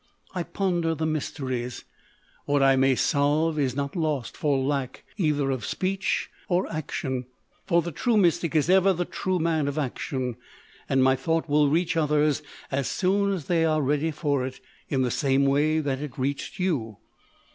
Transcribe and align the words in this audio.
I 0.33 0.41
ponder 0.41 0.95
the 0.95 1.05
mysteries. 1.05 1.83
What 2.45 2.63
I 2.63 2.75
may 2.75 2.95
solve 2.95 3.59
is 3.59 3.75
not 3.75 3.95
lost 3.95 4.35
for 4.35 4.57
lack 4.57 5.03
either 5.15 5.51
of 5.51 5.63
speech 5.63 6.31
or 6.49 6.65
action, 6.73 7.27
for 7.67 7.83
the 7.83 7.91
true 7.91 8.17
mystic 8.17 8.55
is 8.55 8.67
ever 8.67 8.93
the 8.93 9.05
true 9.05 9.37
man 9.37 9.67
of 9.67 9.77
action, 9.77 10.37
and 10.89 11.03
my 11.03 11.15
thought 11.15 11.47
will 11.47 11.69
reach 11.69 11.95
others 11.95 12.41
as 12.71 12.89
soon 12.89 13.31
as 13.31 13.45
they 13.45 13.63
are 13.63 13.83
ready 13.83 14.09
for 14.09 14.43
it 14.43 14.59
in 14.89 15.03
the 15.03 15.11
same 15.11 15.45
way 15.45 15.79
that 15.79 15.99
it 16.01 16.17
reached 16.17 16.57
you. 16.57 16.97